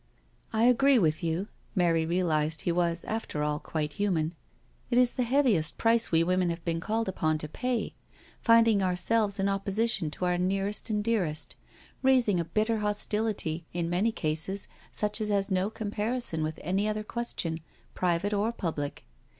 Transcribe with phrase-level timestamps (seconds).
[0.01, 0.03] *•
[0.51, 4.33] I agree with you "—Mary realised he was, after all, quite human
[4.89, 7.93] —"it is the heaviest price we women have been called uj>on to pay—
[8.41, 11.55] finding ourselves in opposition to our nearest and dearest—
[12.01, 17.03] raising a bitter hostility, in many cases such as has no comparison with any other
[17.03, 17.59] question,
[17.93, 19.05] private or public.